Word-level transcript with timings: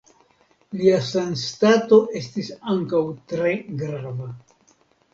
Lia 0.79 0.95
sanstato 1.09 2.01
estis 2.23 2.51
ankaŭ 2.75 3.05
tre 3.35 3.55
grava. 3.87 4.35